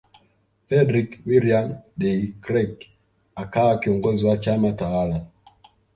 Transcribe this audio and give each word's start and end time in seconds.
Fredrick 0.67 1.11
Willeum 1.25 1.77
De 1.97 2.33
Krelk 2.41 2.81
akawa 3.35 3.79
kiongozi 3.79 4.25
wa 4.25 4.37
chama 4.37 4.71
tawala 4.73 5.25